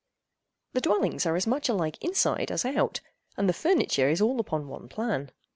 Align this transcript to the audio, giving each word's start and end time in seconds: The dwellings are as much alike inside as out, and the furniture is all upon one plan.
The 0.73 0.81
dwellings 0.81 1.27
are 1.27 1.35
as 1.35 1.45
much 1.45 1.69
alike 1.69 2.03
inside 2.03 2.49
as 2.49 2.65
out, 2.65 3.01
and 3.37 3.47
the 3.47 3.53
furniture 3.53 4.09
is 4.09 4.19
all 4.19 4.39
upon 4.39 4.67
one 4.67 4.89
plan. 4.89 5.29